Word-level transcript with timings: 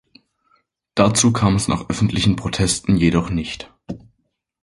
Dazu 0.95 1.31
kam 1.31 1.57
es 1.57 1.67
nach 1.67 1.87
öffentlichen 1.87 2.35
Protesten 2.35 2.97
jedoch 2.97 3.29
nicht. 3.29 3.71